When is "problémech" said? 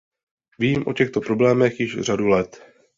1.21-1.79